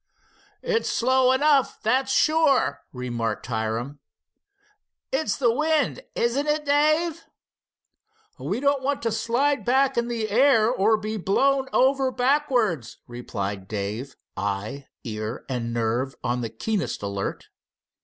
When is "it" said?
6.47-6.65